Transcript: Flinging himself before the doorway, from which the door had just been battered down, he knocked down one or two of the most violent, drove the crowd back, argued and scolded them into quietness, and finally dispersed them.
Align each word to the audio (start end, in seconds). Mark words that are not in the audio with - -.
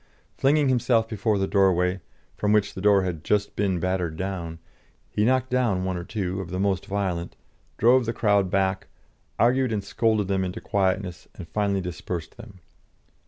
Flinging 0.35 0.67
himself 0.67 1.07
before 1.07 1.37
the 1.37 1.45
doorway, 1.45 2.01
from 2.35 2.51
which 2.53 2.73
the 2.73 2.81
door 2.81 3.03
had 3.03 3.23
just 3.23 3.55
been 3.55 3.79
battered 3.79 4.17
down, 4.17 4.57
he 5.11 5.23
knocked 5.25 5.51
down 5.51 5.83
one 5.85 5.95
or 5.95 6.03
two 6.03 6.41
of 6.41 6.49
the 6.49 6.59
most 6.59 6.87
violent, 6.87 7.35
drove 7.77 8.07
the 8.07 8.11
crowd 8.11 8.49
back, 8.49 8.87
argued 9.37 9.71
and 9.71 9.83
scolded 9.83 10.27
them 10.27 10.43
into 10.43 10.59
quietness, 10.59 11.27
and 11.35 11.47
finally 11.49 11.81
dispersed 11.81 12.35
them. 12.37 12.61